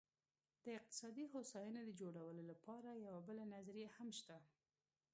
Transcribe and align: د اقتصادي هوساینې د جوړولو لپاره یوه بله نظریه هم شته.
د 0.63 0.65
اقتصادي 0.77 1.25
هوساینې 1.33 1.81
د 1.85 1.91
جوړولو 2.01 2.41
لپاره 2.51 2.89
یوه 3.05 3.21
بله 3.27 3.43
نظریه 3.55 3.89
هم 3.97 4.09
شته. 4.19 4.37